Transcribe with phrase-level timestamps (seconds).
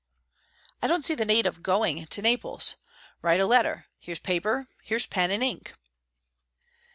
[0.81, 2.75] "I don't see the need of going to Naples.
[3.21, 3.85] Write a letter.
[3.99, 5.75] Here's paper; here's pen and ink."